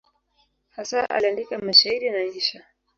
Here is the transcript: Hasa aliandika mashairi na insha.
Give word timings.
Hasa 0.69 1.09
aliandika 1.09 1.57
mashairi 1.57 2.09
na 2.09 2.23
insha. 2.23 2.63